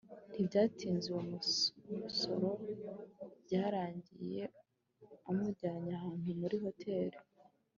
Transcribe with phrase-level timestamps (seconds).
[0.31, 1.21] ntibyatinze uwo
[2.01, 2.49] musore
[3.43, 4.43] byarangiye
[5.29, 7.11] amujyanye ahantu muri hotel